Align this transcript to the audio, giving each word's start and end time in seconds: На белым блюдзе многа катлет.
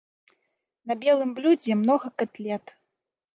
На 0.91 0.97
белым 1.03 1.29
блюдзе 1.41 1.77
многа 1.83 2.07
катлет. 2.23 2.65